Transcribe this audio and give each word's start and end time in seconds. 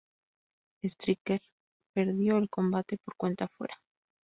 Striker 0.81 1.43
perdió 1.93 2.37
el 2.39 2.49
combate 2.49 2.97
por 2.97 3.15
cuenta 3.15 3.47
fuera. 3.49 3.79